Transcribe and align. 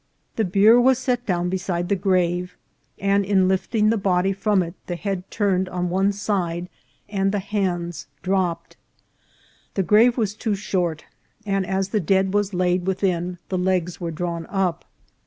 The 0.35 0.45
bier 0.45 0.81
was 0.81 0.97
set 0.97 1.27
down 1.27 1.49
beside 1.49 1.87
the 1.87 1.95
grave, 1.95 2.57
and 2.97 3.23
in 3.23 3.47
lifting 3.47 3.91
the 3.91 3.99
body 3.99 4.33
from 4.33 4.63
it 4.63 4.73
the 4.87 4.95
head 4.95 5.29
turned 5.29 5.69
on 5.69 5.91
one 5.91 6.11
side, 6.11 6.69
and 7.07 7.31
the 7.31 7.37
hands 7.37 8.07
dropped; 8.23 8.77
the 9.75 9.83
grave 9.83 10.17
was 10.17 10.33
too 10.33 10.55
short, 10.55 11.05
and 11.45 11.67
as 11.67 11.89
the 11.89 11.99
dead 11.99 12.33
was 12.33 12.51
laid 12.51 12.83
wkhin 12.85 13.37
the 13.49 13.59
legs 13.59 14.01
were 14.01 14.09
drawn 14.09 14.47
up. 14.47 14.85